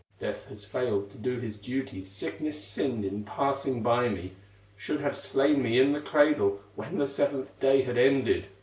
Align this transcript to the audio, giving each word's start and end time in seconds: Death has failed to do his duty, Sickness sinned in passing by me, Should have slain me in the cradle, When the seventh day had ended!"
Death 0.19 0.45
has 0.47 0.65
failed 0.65 1.11
to 1.11 1.17
do 1.19 1.39
his 1.39 1.59
duty, 1.59 2.03
Sickness 2.03 2.59
sinned 2.59 3.05
in 3.05 3.23
passing 3.23 3.83
by 3.83 4.09
me, 4.09 4.31
Should 4.75 4.99
have 5.01 5.15
slain 5.15 5.61
me 5.61 5.77
in 5.79 5.91
the 5.91 6.01
cradle, 6.01 6.59
When 6.73 6.97
the 6.97 7.05
seventh 7.05 7.59
day 7.59 7.83
had 7.83 7.99
ended!" 7.99 8.47